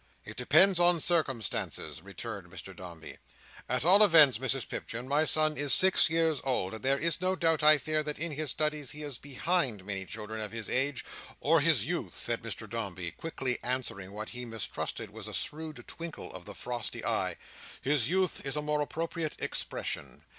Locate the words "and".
6.73-6.81